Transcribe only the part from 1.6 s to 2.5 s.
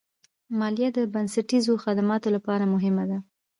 خدماتو